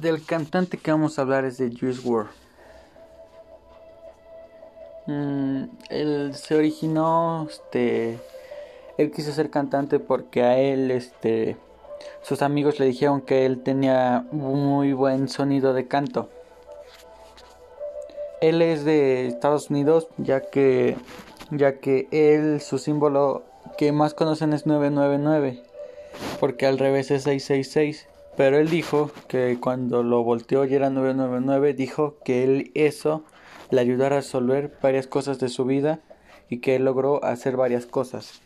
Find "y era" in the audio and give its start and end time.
30.64-30.90